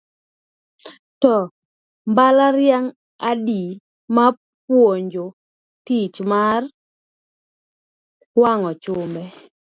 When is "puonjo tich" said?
4.65-6.17